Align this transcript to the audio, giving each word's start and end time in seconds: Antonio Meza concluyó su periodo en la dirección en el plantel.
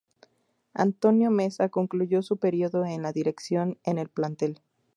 Antonio 0.73 1.29
Meza 1.29 1.69
concluyó 1.69 2.23
su 2.23 2.37
periodo 2.37 2.85
en 2.85 3.03
la 3.03 3.11
dirección 3.13 3.77
en 3.83 3.99
el 3.99 4.09
plantel. 4.09 4.59